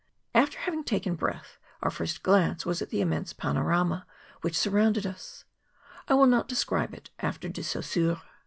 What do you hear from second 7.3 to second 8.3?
De Saussure.